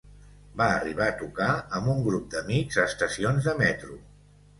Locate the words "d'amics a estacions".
2.37-3.51